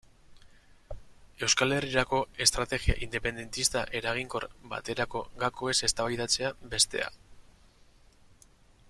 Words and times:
Euskal 1.47 1.75
Herrirako 1.75 2.21
estrategia 2.45 2.95
independentista 3.07 3.85
eraginkor 4.01 4.49
baterako 4.73 5.23
gakoez 5.45 5.77
eztabaidatzea, 5.89 6.53
bestea. 6.75 7.15